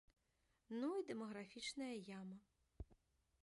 [0.79, 2.37] Ну і дэмаграфічная яма.